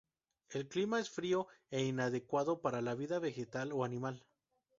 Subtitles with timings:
[0.49, 4.25] El clima es frío e inadecuado para la vida vegetal o animal.